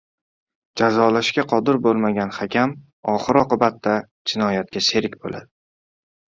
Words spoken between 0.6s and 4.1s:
Jazolashga qodir bo‘lmagan hakam oxir-oqibatda